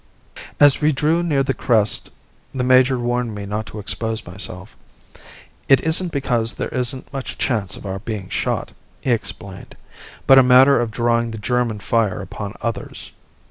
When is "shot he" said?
8.29-9.11